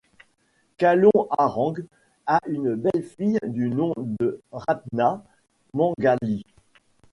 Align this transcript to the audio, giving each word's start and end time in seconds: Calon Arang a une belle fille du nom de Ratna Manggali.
Calon 0.79 1.11
Arang 1.29 1.75
a 2.25 2.39
une 2.47 2.73
belle 2.73 3.03
fille 3.03 3.37
du 3.43 3.69
nom 3.69 3.93
de 4.19 4.41
Ratna 4.51 5.23
Manggali. 5.73 6.43